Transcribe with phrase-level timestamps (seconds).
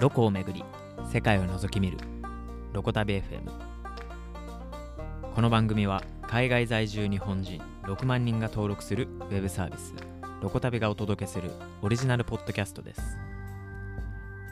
[0.00, 0.64] ロコをめぐり
[1.12, 1.98] 世界を覗き見る
[2.72, 3.48] ロコ旅 FM
[5.34, 9.94] この番組は海外在住日本人6万人が登録するウェブサービス
[10.42, 13.00] ロコ旅がお届けするオリジナルポッドキャストです。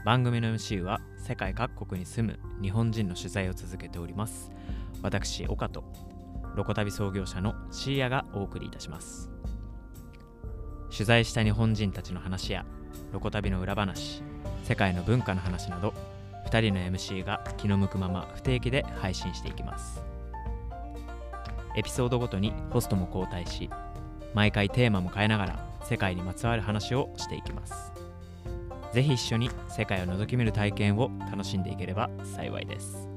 [0.07, 4.51] 番組の MC は世界各国に住む日本人の取材を続けております。
[5.03, 5.85] 私岡と
[6.55, 9.29] ロコ旅創業者のシーヤがお送りいたします。
[10.91, 12.65] 取材した日本人たちの話や
[13.13, 14.23] ロコ旅の裏話
[14.65, 15.93] 世界の文化の話など
[16.47, 20.03] 2人の MC が気の向くまま不定期で配信していきます。
[21.75, 23.71] エピソードごとにホストも交代し
[24.35, 27.93] 毎回テーマも変えながら世界にまつわる話をしていきます。
[28.93, 33.09] ぜひ一緒に世界を覗き見る体験を楽しんでいければ幸いです。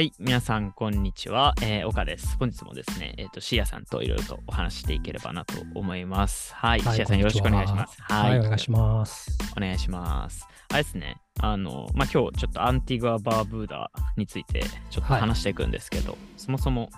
[0.00, 1.54] はい、皆さん、こんにちは。
[1.60, 2.34] えー、岡です。
[2.38, 6.54] 本日もですね、えっ、と、シアさんといろいろとお話していければなと思います。
[6.54, 8.00] はい、はいシアさんよろしくお願いします。
[8.00, 9.38] はい、お願いします。
[9.58, 10.48] お願いします。
[10.70, 16.88] あれですね、あの、まあ、今日ちょっとアンティグア・バーブーダについてちょっとはい話していくんですけど、そもそも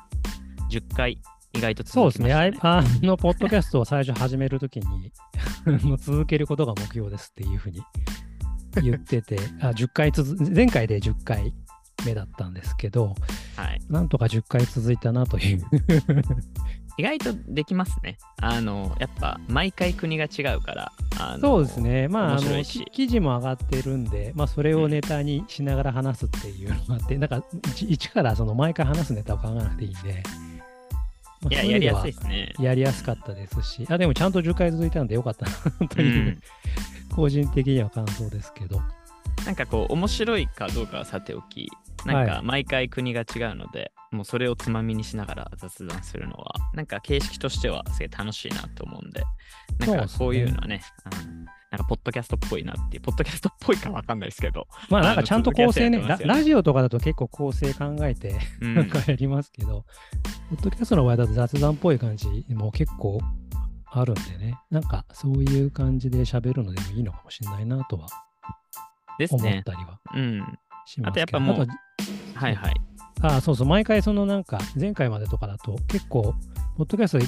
[0.70, 1.18] 10回
[1.54, 2.32] 意外とそうですね。
[2.32, 5.10] ああの、ポッドキャストを最初始めるときに
[5.98, 7.82] 続けることが目標ですっていうふうに
[8.80, 11.52] 言ってて、あ10回続、前回で10回
[12.04, 13.14] 目だったんですけど、
[13.56, 13.80] はい。
[13.88, 15.62] なんとか10回続いたなという。
[16.98, 18.18] 意外とできますね。
[18.36, 20.92] あの、やっぱ毎回国が違うから、
[21.40, 22.08] そうですね。
[22.08, 30.22] まあ、あの記事も上がってるんで、まあ、それをネタにしながら話すっていうのがあって、なんか一一からその毎回話すネタを考えなくていいんで、
[31.42, 32.52] まあいや、やりやすいですね。
[32.58, 35.52] やりやすかったですし、あでもちゃんと10回続いたんでよかったな
[35.88, 36.40] とういう、ん。
[37.14, 38.80] 個人的には感想ですけど。
[39.44, 41.68] なんかこう、面白いかどうかはさておき、
[42.06, 49.22] なんかはい毎回国が違うので、もうそれをつまみにしながら雑談するのは、なんか形式としてはすごい楽しいなと思うんで、
[49.78, 50.82] なんかこういうのはね、
[51.26, 58.74] うんなんかポッドキャストっぽいなっていう、ポッドキャストっぽいかわかんないですけど、まあなんかちゃんと構成ねあの続きやすいと思いますよラ、ラジオとかだと結構構成考えてうん。
[58.74, 59.86] なんかやりますけど、
[60.50, 63.22] ポッドキャストの場合だと雑談っぽい感じも結構
[63.86, 68.06] あるんでね、なんかそういう感じで喋るのでもいいのかもしれないなとは
[69.18, 69.62] です思っね。
[69.64, 69.98] たりは。
[70.14, 70.58] うん。
[70.86, 71.10] します。
[71.10, 71.66] あとやっぱもう
[72.34, 72.74] はいはい。
[73.22, 76.34] あそうそう、毎回そのなんか、前回までとかだと結構、
[76.76, 77.26] ポッドキャストで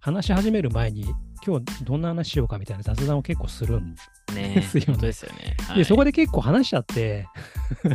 [0.00, 1.06] 話し始める前に、
[1.46, 3.94] 今日どんな話しようかみたいな雑談を結構するん
[4.34, 5.56] ねですよね本当ですよね。
[5.66, 7.26] はい、で、そこで結構話しちゃって、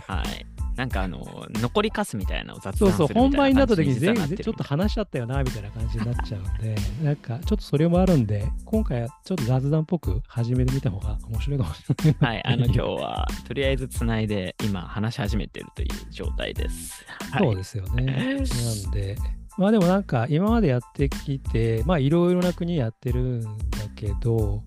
[0.08, 0.53] はい。
[0.76, 12.36] なんかあの、残りかすみたいなのを雑そうそう、本番になった時に全ちょっと話しちゃったよな、みたいな感じになっちゃうんで、なんかちょっとそれもあるんで、今回はちょっと雑談っぽく始めてみた方が面白いかもしれない。
[12.36, 17.06] はい、あの今日はとりあえずつないで今話し始めてるという状態です。
[17.32, 18.06] はい、そうですよね。
[18.06, 19.16] なんで、
[19.60, 23.48] まあでもなんか今までやってきて、まあいろいろな国やってるんだ
[23.96, 24.64] けど、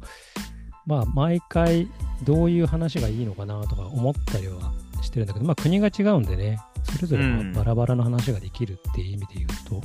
[0.87, 1.89] まあ毎回
[2.23, 4.73] どういう話がいいのかなとか思ったりは
[5.07, 7.25] してるんだけど、まあ国が違うんでね、それぞれ
[7.55, 9.83] バラバラの話ができるっていう意味で言うと、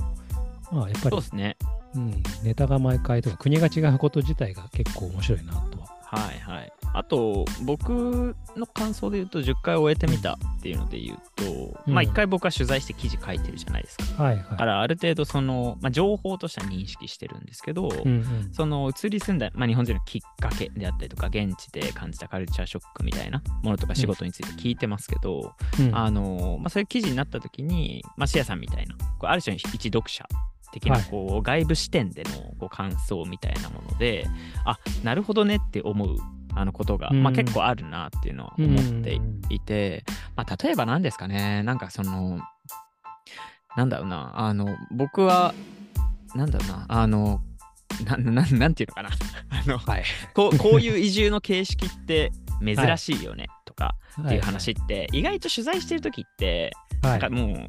[0.71, 1.57] まあやっぱりそうですね。
[1.95, 5.87] うん、ネタが毎回とか国が違うこと自体が結構面白いなとは。
[6.03, 6.73] はいはい。
[6.93, 11.93] あと、僕の感想で言うと、10回終えてみたっていうので言うと、うん。
[11.93, 14.23] まあ1回僕は取材して記事書いてるじゃないですか。
[14.23, 17.97] はいはだからある程度その、まあ、情報としては認識してるんですけど、い。
[17.97, 18.49] うんうん。
[18.51, 25.95] その移り住んだ、まあ、日本人のきっかけであったりとか現地で感じたカルチャーショックみたいなものとか仕事について聞いてますけど、うん。
[25.95, 30.27] あのまあ、そういう記事になった時に、まあ、シアさんみたいなこうある種の一読者
[30.71, 31.03] 的なはい。
[31.05, 32.29] こう、外部視点での
[32.59, 34.27] こう感想みたいなもので
[34.65, 36.17] あなるほどねって思う
[36.55, 37.23] あのことが、うん。
[37.23, 39.19] まあ、結構あるなっていうのは思って
[39.49, 40.03] いて、
[40.35, 42.39] まあ、例えば何ですかねなんかその
[43.75, 45.53] なんだろうなあの僕は
[46.35, 47.41] なんだろうなあの
[48.05, 49.09] なななんていうのかな。
[49.49, 50.03] あのはい。
[50.33, 52.31] こうこういう移住の形式って
[52.63, 56.71] 珍しいよねとかっていう話って意外と取材してる時って
[57.01, 57.67] はないんかもう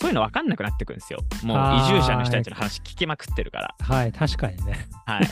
[0.00, 4.86] そういうの分かんなくなってくるんですよもう移住者の人たちの話聞きまくってるからはい、確かにね。
[5.06, 5.28] はい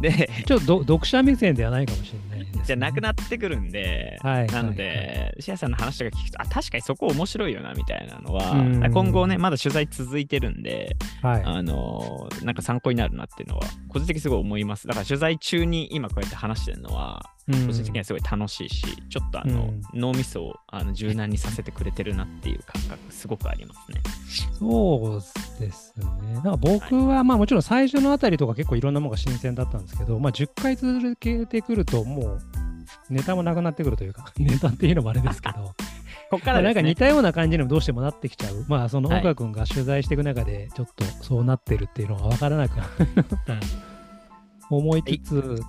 [0.00, 2.62] で ちょっとど読者目線ではないかもしれないね。
[2.64, 11.42] じゃなくなってくるんで、はいなのはいで、シアさんの話とか聞くと、あ、確かにそこ面白いよな、みたいなのは、うん今後ね、まだ取材続いてるんで、はい。
[11.44, 14.86] あのーなんか参考になるなっていうのは、個人的にすごい思います。
[14.86, 24.00] だから取材中に今こうやって話してるのは、うん個人的にはすごい楽しいし、ちょっとあの、うん脳みそをあの柔軟にさせてくれてるなっていう感覚、すごくありますね。
[24.58, 26.34] そうですね。
[26.34, 32.38] なんか僕は、まあもちろん最初のあたりとか結構いろんなものが新鮮だったんですけど、まあ10回続けてくるともう
[33.10, 35.74] ネタもなくなってくるというか、 ネタっていうのもあれですけど、
[36.30, 38.64] こっからね、なんか似たような感じにもどうしてもなってきちゃう。
[38.68, 42.88] まあ、そのはい岡君が取材していく中で、ちょっとそうなってるっていうのが分からなくなっ
[43.46, 43.56] た
[44.70, 45.60] 思いつつ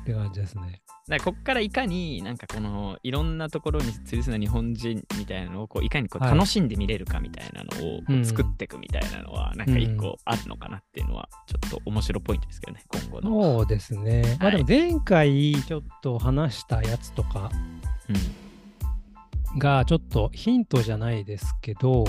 [0.00, 0.82] って感じですね。
[1.08, 13.42] だこっからいかになんかこのいろんなところに釣りする日本人みたいなのをこういかにこうはい楽しんで見れるかみたいなのを作っていくみたいなのはなんか一個あるのかなっていうのはちょっと面白いポイントですけどね今後の。
[13.56, 14.36] そうですね。
[14.40, 17.50] まあでも前回ちょっと話したやつとか
[19.56, 22.04] がちょっとヒントじゃないですけど、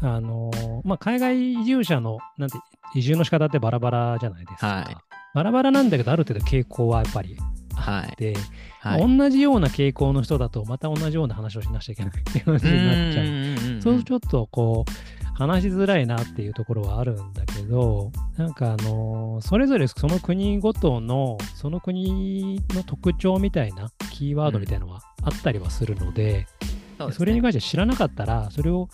[0.00, 2.56] あのーまあ、海外移住者のなんて
[2.94, 4.66] 移住の仕方ってバラバラじゃないですか。
[4.66, 4.96] はい
[5.34, 7.53] バラバラなんだけど、ある程度傾向はやっぱりうん、
[7.84, 8.16] はい。
[8.16, 8.34] で、
[8.80, 13.78] はい、同じような傾向の人だとまた同じような話をしなくちゃいけないっていう話になっちゃう。
[13.78, 26.46] うそうするとちょっとこう話しづらいなっていうところはあるんだけどなんかあのーそれぞれその国ごとのその国の特徴みたいなキーワードみたいなのはあったりはするので、
[26.98, 28.88] そうですねそれに関して知らなかったらそれを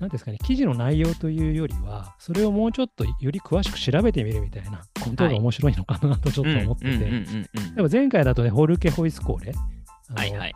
[0.00, 9.52] 何ですかね記事の内容というよりはそれをもうちょっとより詳しく調べてみるみたいなことが面白いのかなとちょっと思ってて、うんうんうんうんでも前回だとねホルケ・ホイスコーレ。
[10.14, 10.54] はいはい。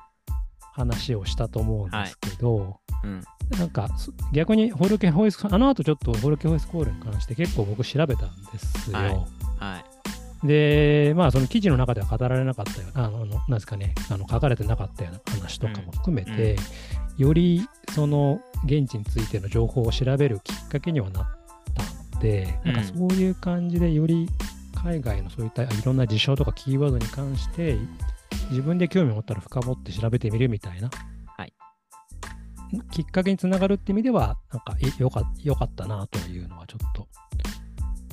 [0.72, 3.22] 話をしたと思うんですけど、うん。
[3.58, 8.96] なんかそ逆にホルケ・ホイスあの後ちょっとホルケ・ホイスコールに関して結構僕調べたんですよ。
[8.96, 9.08] はい。
[9.58, 10.46] はい。
[10.46, 16.56] で、まあその記事の中では語られなかったよあの、あのなんですかね、あの書かれてなかったような話とかも含めて、
[17.18, 21.24] よりその現地についての情報を調べるきっかけにはなっ
[21.74, 22.82] たので、うんなん。
[22.82, 24.28] かそういう感じでより
[24.82, 27.78] 海外のそういったいろんな事象とかキーワードに関して
[28.50, 30.90] 自分で興味を持ったら深掘って調べてみるみたいな、
[31.36, 31.52] はい
[32.92, 37.08] きっかけにつながるって意味ではなんかいよかよかったなというのはちょっと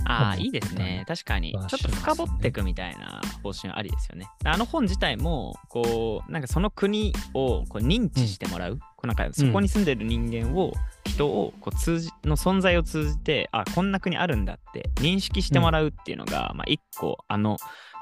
[0.09, 1.03] ああ、いいですね。
[1.05, 1.51] 確かに。
[1.51, 4.29] ちょっと深掘っていくみたいな方針ありですよね。
[4.45, 8.79] あの本自体も、こう、なんかその国をこう認知してもらう。
[8.95, 10.74] こうなんかそこに住んでる人間を、
[11.06, 17.57] 人をこう通じの存在を通じて、あ、こんな国あるんだって認識してもらうっていうのが、まあ一個、あの、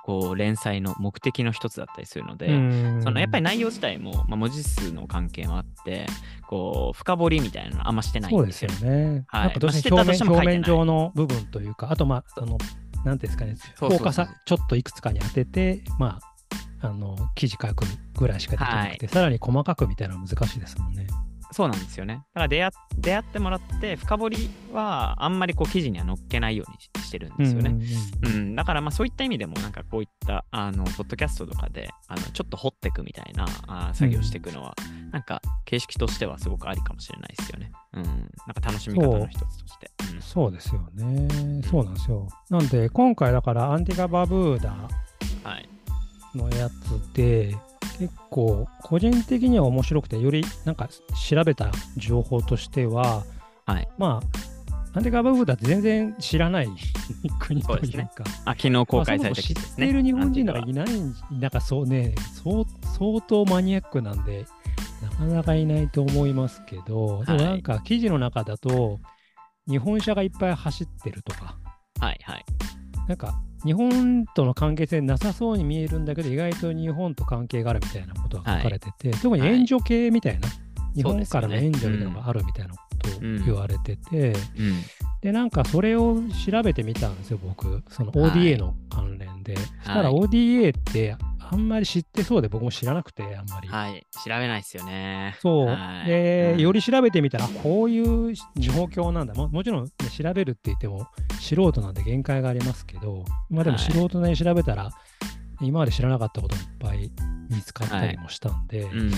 [0.06, 2.48] こう連載の目的の一つだったりするので、
[3.02, 6.06] そのやっぱり内容自体も、まあ、文字数の関係もあって、
[6.48, 8.70] こう深掘りみたいなのあんましてないんですよ。
[8.70, 8.78] よ。
[8.88, 9.24] ね。
[9.28, 9.42] はい。
[9.46, 12.60] なんかどうして表面表面上の部分というか、あとまあ、あの、
[13.04, 16.35] なんていうんですかね、フォーカスちょっといくつかに当てて、まあ、
[16.82, 17.86] あの、記事書く
[18.18, 21.08] ぐらいしかできなくて、さらに細かくみたいなのは難しいですもんね。
[21.52, 22.26] そうなんですよね。
[22.34, 27.70] だから出会出会ってもらって、深掘りはあんまりこう記事には載っけないようにししてるんですよね。
[28.24, 34.76] うんうんうん、だからまあそういった意味でもなんかこういったあのポッドキャストとかであのちょっと掘っていくみたいなあ作業していくのは、
[35.12, 37.72] なんか形式としてはすごくありかもしれないですよね。
[37.94, 39.92] うん、なんか楽しみ方の一つとして。
[40.14, 41.62] うんそうですよね。
[41.64, 42.28] そうなんですよ。
[42.50, 44.74] なんで、今回だから、アンティガ・バブーダ
[45.44, 45.70] はい。
[46.36, 47.56] のやつで、
[48.00, 50.90] 結構、個人的には面白くて、よりなんか
[51.30, 53.24] 調べた情報としては、
[53.66, 53.88] はい。
[53.98, 56.70] まあ、アンティガ・バブーダって全然知らない
[57.40, 59.48] 国というか、あ、昨日公開されたね。
[59.48, 62.66] 知っている日本人なんアンティかいないん、なんかそうね、そう
[62.98, 64.46] 相当マニアックなんで、
[65.02, 69.00] なかなかいないと思いますけど、でもなんか記事の中だと、
[69.68, 71.58] 日本車がいっぱい走ってるとか、
[72.00, 72.46] ガはいはい。
[73.08, 80.48] なんか日本との関係性なさそうに見えるんだけど、意外と日本と関係があるみたいなことが書かれてて、特に援助系みたいな、
[80.96, 84.36] 日本からの援助みたいなのがあるみたいなことをうん言われてて、うん。
[85.22, 87.84] で、なんかそれを調べてみたんですよ、僕。
[87.90, 89.56] そのはい ODA の関連で。
[89.56, 91.16] そしたらはい ODA って
[91.52, 93.68] あんまり知ってそうで僕も知らなくて、あんまり。
[93.68, 94.06] はい。
[94.24, 95.36] 調べないですよね。
[95.42, 95.68] そう。
[95.68, 99.34] はいで、うんより調べてみたら、あこういう状況なんだ。
[99.34, 101.08] ももちろん、ね、調べるって言っても、
[101.40, 104.90] 素人なんで限界がありますけど、まあでもはい素人なりに調べたら、
[105.62, 107.12] 今まで知らなかったこともいっぱい
[107.50, 109.12] 見つかったりもしたんで、うん。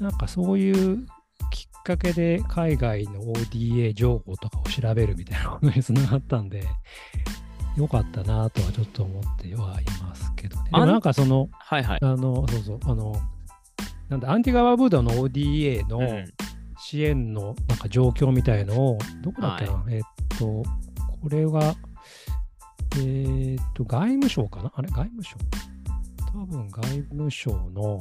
[0.00, 1.06] なんかそういう
[1.50, 6.64] きっかけで海外の ODA 情報とかを調べるみたいなことにつながったんで、
[7.76, 10.70] よかったなとはちょっと思ってはいますけどね。
[10.72, 11.98] でもなんかその、はいはい。
[12.02, 13.14] あの、そうそう、あの、
[14.08, 16.32] なんだ、アンティガワ・ブーダの ODA のうん。
[16.78, 20.46] 支援のなんか状況みたいのを、どこだっけな、えーっと、
[21.22, 21.74] これは、
[22.98, 24.70] えーっと、外務省かな？
[24.74, 24.88] あれ？
[24.88, 25.36] 外務省？
[26.18, 27.98] 多分外務省の、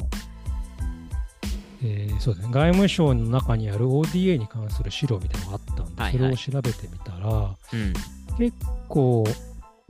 [1.82, 6.38] えーそうですね、外務省の中にある ODA に関する資料みたいなのがあったんで、はいはい。
[6.38, 7.94] それを調べてみたら、うん。
[8.38, 8.58] 結
[8.90, 9.24] 構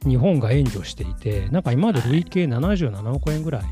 [0.08, 3.64] 日本が援助していて、なんか今まで累計77億円ぐらい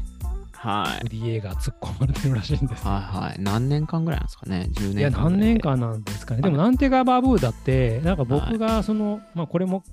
[0.63, 1.07] はい。
[1.07, 2.89] ODA が突っ込まれてるらしいんですよ。
[2.89, 3.41] はいはい。
[3.41, 4.99] 何年間ぐらいなんですかね ?10 年間。
[4.99, 6.41] いや、何年間なんですかね。
[6.41, 9.83] でも、なんてがバブーだって、なんか僕がその、まあ、これも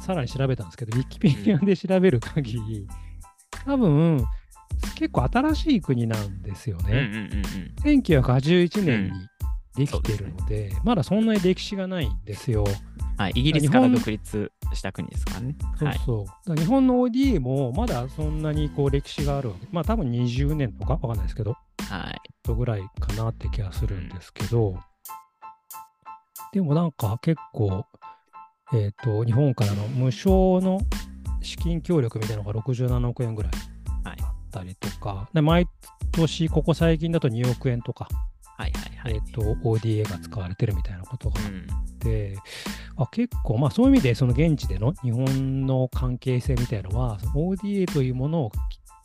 [0.00, 2.86] さらに調べたんですけど、ウィキペディアで調べる限り、
[3.64, 4.24] 多分、
[4.96, 7.42] 結構新しい国なんですようんうんうんね。
[7.84, 7.90] うん。
[7.90, 9.10] 1981年に
[9.76, 12.64] できてるので、まだそんなに歴史がないんですよ。
[13.18, 15.56] はい、イギリスから独立した国ですからね。
[15.78, 15.98] はい。
[15.98, 16.26] そうそう。
[16.26, 19.66] だから日本の ODA もまだそんなにこう歴史があるわけ。
[19.70, 21.56] まあ多分20年とかわかんないですけど、
[21.88, 22.30] はい。
[22.42, 24.78] とぐらいかなって気がするんですけど、
[26.52, 27.84] でもなんか結構、
[28.74, 30.80] えっ、と、日本からの無償の
[31.42, 33.52] 資金協力みたいなのが67億円ぐらい
[34.04, 35.66] はいあったりとか、で毎
[36.12, 38.08] 年ここ最近だと2億円とか、
[38.56, 39.14] はいはいはい。
[39.14, 41.66] えっ、と、ODA が使われてるみたいなことがあっうん。
[41.98, 42.36] て、
[42.96, 48.52] あ結構、まあそういう意味でその現地での日本の関係性みたいのは、ODA というものを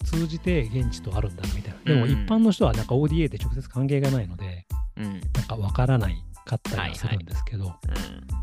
[0.05, 1.79] 通じて現地とあるんだみたいな。
[1.83, 4.65] でもうん一般の人はなんか ODA で直接関係がないので、
[4.97, 5.05] うん。
[5.05, 5.11] うん。
[5.33, 8.41] なんかわからないかったりはするんですけど、うん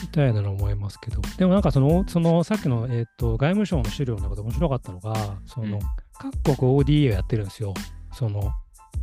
[0.00, 5.14] みたいなの思いますけど、でもなんかその、そのさっきの、えっと外務省の資料の中で面白かったのが、
[5.46, 5.80] その、うん
[6.20, 7.74] 各国 ODA をやってるんですよ。
[8.12, 8.52] その、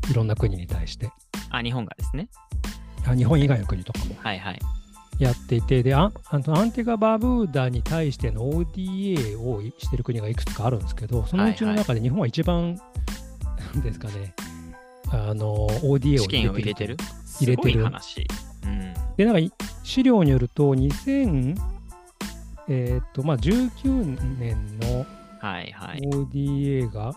[0.09, 1.09] いろんな国に対して。
[1.49, 2.29] あ、日本がですね。
[3.07, 4.59] あ日本以外の国とかもはいはい。
[5.19, 12.79] やっていて、で、ああのアンティガ・バーブーダに対しての ODA をしてる国がいくつかあるんですけど、そのうちの中で日本は一番、
[13.73, 14.33] なんですかね、
[15.09, 16.97] あの、ODA を資金を入れてる？
[17.39, 18.27] 入れてるすごい話。
[18.65, 18.93] うん。
[19.15, 19.51] で、なんかい
[19.83, 21.55] 資料によると、2000、
[22.67, 25.05] えっ、と、まあ、19年の
[25.45, 26.01] はいはい。
[26.01, 27.13] ODA が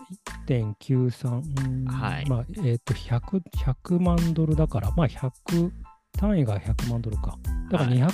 [0.47, 5.71] 1.93、うんはいまあ、えっ、と100、100万ドルだから、まあ、100、
[6.13, 7.39] 単位が100万ドルか。
[7.71, 8.11] だから200、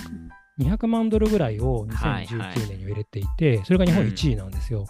[0.60, 4.86] 200万ドルぐらいをはいはい2019年に入れていて、それが日本うん1位なんですよ。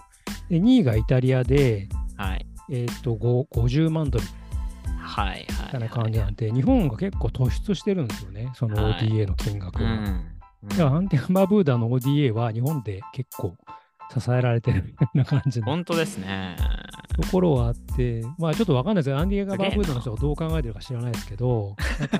[0.48, 2.46] で、2位がイタリアで、はい。
[2.72, 4.26] えっ、と、5 50万ドル
[5.00, 5.46] はいはい。
[5.66, 9.92] みたいな感じなんで、日本が結構突出してるんですよね、そのはい ODA の金額が。
[9.92, 10.26] うん。
[10.68, 13.56] だからアンティガ・バブーダの ODA は日本で結構
[14.14, 16.56] 支えられてるみたいな感じの本当ですね。
[17.16, 21.76] ところはあって、まあちょっとわかんないですけど、アンティガ・バブーダの人がどう考えてるか知らないですけど、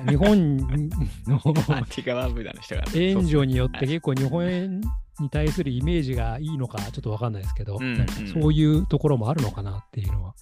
[0.08, 2.84] 日本の アンティガバブーダの人が。
[2.94, 4.80] 援助によってはい結構日本円
[5.20, 10.34] に対するイメージがいいのかちょっとわかんないですけど、うんなんかそういうところもあるのかなっていうのは。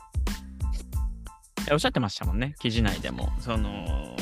[1.72, 3.32] おっしゃってましたもんね、記事内でも。
[3.40, 4.14] その、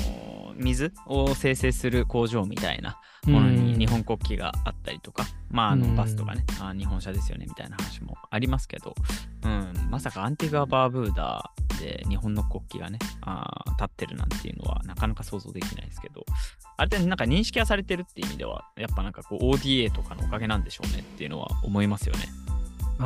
[0.56, 8.94] 水を生成する工場みたいなものに日本国旗があったりとか、まあ、あのうんバスとかね、あ日本車ですよねみたいな話もありますけど、
[9.44, 16.24] うん、まさかアンティガ・バーブーダで日本の国旗がね、あー立ってるなんていうのはなかなか想像できないですけど、
[16.76, 22.20] あれってなんか認識はされてるっていう意味では、やっぱなんかこう ODA とかのおかげなんでしょうねっていうのは思いますよね。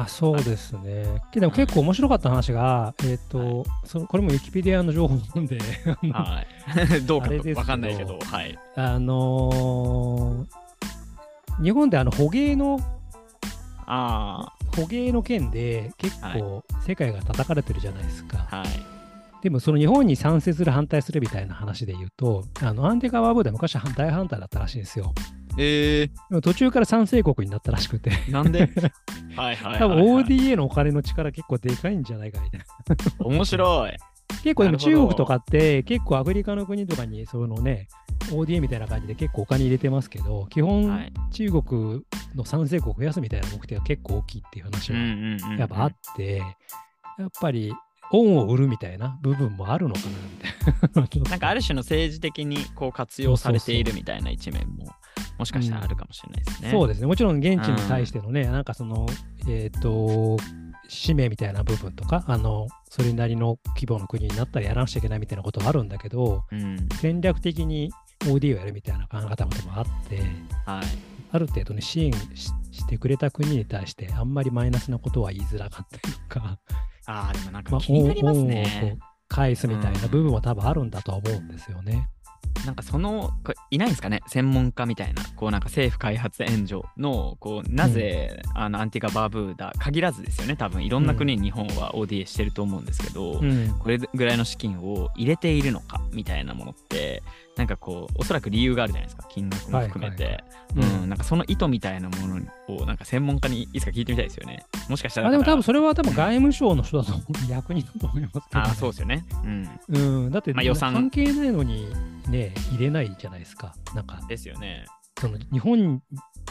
[0.03, 1.23] あそうですね。
[1.33, 5.59] けど結構面白かった話が、えっ、と、そのこれもウィキペディアの情報なんで、
[6.13, 7.03] はい。
[7.07, 8.59] どうかあれですけどわかんないけど、はい。
[8.75, 10.67] あのー
[11.61, 12.79] 日本であの捕鯨の
[13.87, 18.47] あ捕鯨の件で結構世界が叩かれてるじゃないですか。
[18.51, 18.96] あ、はい。
[19.47, 25.15] でもその日本に賛成する反対するみたいな話で言うと、あのアンティガ・バーブーダ昔は大反対だったらしいんですよ。
[25.57, 28.69] えでも途中から賛成国になったらしくて、ー、なんで？
[29.37, 29.79] はいはいはい、はい。
[29.79, 32.67] 多分 ODA のお金の力結構でかいんじゃないかみたいな。
[33.25, 33.93] 面白い。
[34.43, 37.87] 結構でも中国とかって結構アフリカの国とかにそのね
[38.33, 41.13] ODA みたいな感じで結構お金入れてますけど基本はい。
[41.31, 42.03] 中国
[42.35, 45.55] の賛成国を増やすみたいな目的が結構大きいっていう話うんは。
[45.55, 46.43] やっぱあって、
[47.19, 47.73] やっぱり
[48.13, 51.31] 恩を売るみたいな部分もあるのかなみたいな。
[51.31, 54.87] なんかある種の政治的にこう活用されているみたいな一面も
[55.39, 56.71] もしかしたらあるかもしれないですね。
[56.71, 57.07] そうですね。
[57.07, 59.07] もちろん現地に対してのね、なんかその、
[59.49, 60.37] えっ、と、
[60.89, 66.89] 使命みたいな部分とか、あの、それなりの規模の国になったらやらなくちゃいけないみたいなことはあるんだけど、うん。
[67.01, 70.21] 戦略的に OD をやるみたいな考え方もあって、
[70.65, 70.85] はい。
[71.33, 76.59] ある程度ね、支援ししてくれた国に対して、あんまりマイナスなことは言いづらかったりとか、
[77.07, 78.99] ああ、でもなんかまあ、気になりますねう。
[79.29, 82.09] 返すみたいな部分は多分あるんだとは思うんですよね。
[82.65, 84.21] なんかその、これいないんですかね？
[84.29, 90.57] 専門家みたいな、こうなんか政府開発援助の、こう、なぜ、あのアンティガ・バーブーダ、限らずですよね。
[90.57, 97.23] 多分いろんな国に日本は ODA してると思うんですけど、うんこれぐらいの資金を入れているのかみたいなものって
[97.57, 99.29] なんかこうおそらく理由があるじゃないですか。
[99.31, 100.45] 金額も含めて、
[100.75, 104.65] うん、なんかその意図みたいなものをなんか専門家にいつか聞いてみたいですよね。
[104.89, 107.13] もしかしたらあでも多分それれは多分外務省の人だと
[107.49, 109.25] 役人だと思いますけど、あそうですよね。
[109.45, 109.81] うん。
[109.89, 110.95] うん、だって、まあ予算。
[110.95, 111.89] 関係ないのに
[112.29, 113.75] ね、入れないじゃないですか。
[113.95, 114.87] なんか、ですよね。
[115.19, 116.03] その日本、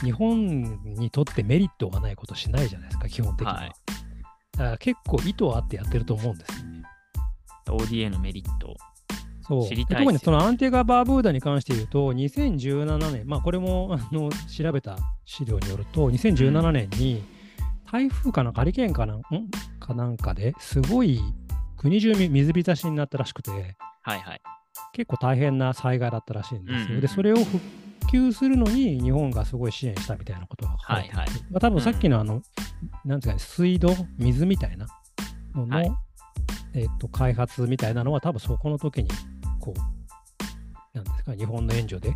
[0.03, 3.59] 日本にとってメリットがないことしないじゃないですか、基本的には。
[3.59, 3.71] はい。
[4.53, 6.83] だから結構意図あってやってると思うんですよね。
[7.67, 8.75] ODA のメリット
[9.47, 9.67] そう。
[9.67, 17.23] 知りたいっすよ特にそのアンティガ・バーブーダに関して言うと、2017年、まあこれもあの調べた資料によると、2017年に
[17.91, 19.21] 台風かな、ハリケーンかな、ん
[19.79, 21.19] かなんかですごい
[21.77, 23.51] 国中み水浸しになったらしくて、
[24.01, 24.41] はいはい。
[24.93, 26.77] 結構大変な災害だったらしいんですよ。
[26.77, 27.01] うんうんうん。
[27.01, 27.59] で、それを復
[28.11, 31.29] 旧するのに日本がすごい支援したみたいなことが書いて、はいはい。
[31.51, 32.41] まあ、多分さっきのあの、
[33.03, 34.87] なんですかね、水道、水みたいな
[35.53, 35.91] のの、はい。
[36.73, 39.09] えっと開発みたいなのは多分そこの時に、
[39.65, 42.15] こう、なんですか、日本の援助で、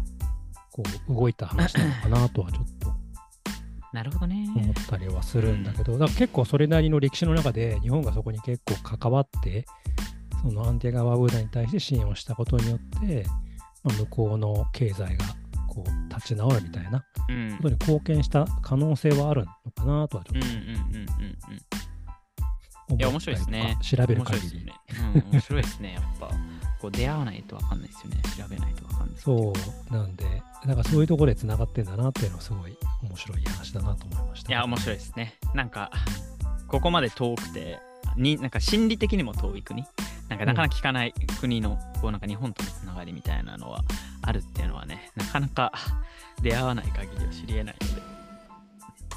[0.72, 2.94] こう、動いた話なのかなとはちょっと
[3.92, 4.48] なるほどね。
[4.56, 9.66] 思ったりはするんだけど、だから結構それなりの歴史の中で日本がそこに結構関わって
[10.44, 13.26] そのアンティガ・バーブーダに対して支援をしたことによって、
[13.84, 15.26] まあ、向こうの経済が
[15.68, 20.42] こう立ち直るみたいなうんことに貢献した可能性はあるのかなとはちょっ。
[20.42, 20.48] と
[22.98, 23.84] いや、面白いですねか。
[23.84, 24.74] 調べる面白い限り、ですよね。
[25.16, 25.94] うん、面白いですね。
[25.94, 26.32] やっぱ、
[26.80, 28.22] こう出会わないとわかんないですよね。
[28.38, 29.18] 調べないとわかんない。
[29.18, 29.54] そ
[29.92, 30.26] うなんで
[30.66, 34.52] なんかそういうところでつながってんだなっていうのはすごい面白い話だなと思いました。
[34.52, 35.36] いや、面白いですね。
[35.54, 35.92] なんか、
[36.68, 37.80] ここまで遠くて、
[38.18, 39.84] になんか心理的にも遠い国、
[40.28, 43.84] なんかなかなか聞かない国の、こうなんか日本とのつながりみたいなのは
[44.22, 45.72] あるっていうのはね、なかなか
[46.42, 48.02] 出会わない限りは知り得ないので、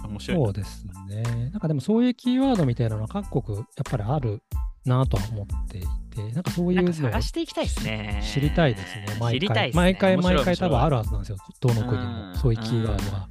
[0.09, 0.37] 面白い。
[0.37, 1.50] そうですね。
[1.50, 4.42] なんかでもそういうキーワードみたいなのは各国やっぱりある
[4.85, 8.23] なとは思っていて、なんかそういうのを探していきたいですね。
[8.23, 9.06] 知りたいですね。
[9.21, 9.71] 毎回。
[9.71, 10.90] ね毎回毎回多分ある。
[10.90, 11.38] るはずなんですよ。
[11.61, 12.35] どの国うんも。
[12.37, 13.28] そういうキーワードが。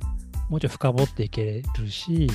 [0.50, 2.30] もうちょい深掘っていけるし、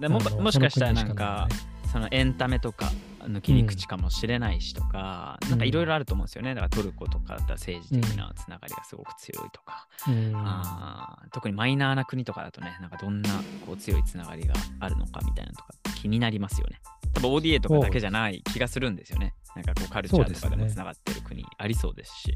[0.00, 1.46] でももしかしたらなんか
[1.92, 2.90] そのエンタメとか
[3.28, 6.54] の切り口かもしれないしとか、なんかいろいろあると思うんですよね。
[6.54, 13.30] だからトルコとかだったら政治的なつながりがすごく強いとか、かないねあー特にマイナーな国とかだとね、なんかどんな
[13.66, 16.80] こう強いつながりがあるのかみたいなのとか気になりますよね。
[17.14, 19.34] 多分 ODA とかだけじゃない気がするんですよね。
[19.54, 22.34] なんかこうカルチャーとかでもつながってる国ありそうですし。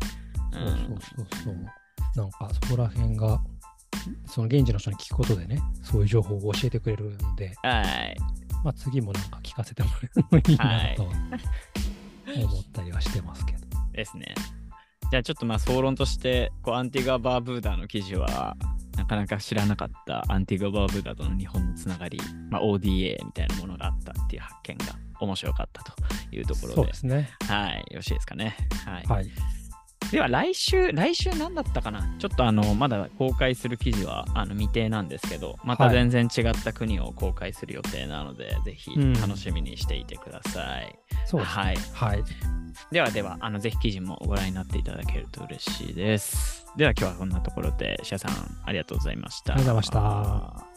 [0.53, 0.67] うん。
[0.67, 1.55] そうそうそうそう。
[2.15, 3.41] なんかそこら辺が、
[4.27, 8.17] その現地の人に聞くことでね、そういう情報を教えてくれるんで、はい。
[8.67, 13.59] まあ次もなんか聞かせてもらえるのいいなと思ったりはしてますけど。
[13.93, 14.35] ですね。
[15.09, 18.57] じゃあちょっとまあ総論としてこうアンティガ・バーブーダの記事は
[18.97, 22.19] なかなか知らなかったアンティガ・バーブーダとの日本のつながり、
[22.51, 24.87] まあ、ODA みたいなものがあったっていう発見が
[25.21, 25.93] 面白かったと
[26.33, 27.31] いうところでそうですね。
[27.47, 28.57] はいよろしいですかね。
[28.85, 29.05] はい。
[29.05, 29.31] はい。
[30.13, 32.09] では来週、来週何だったかな？
[32.19, 40.99] ちょっとあの、まだ公開する記事はあの未定なんですけど、またはい全然違った国を公開する予定なので、ぜひうん楽しみにしていてください。
[41.27, 41.77] そうですね。
[41.93, 42.25] はい。
[42.93, 46.67] ではでは、あのぜひ記事もご覧になっていただけると嬉しいです。
[46.77, 48.33] では今日はこんなところで、シャさん
[48.65, 49.55] ありがとうございました。
[49.55, 50.76] ありがとうございました。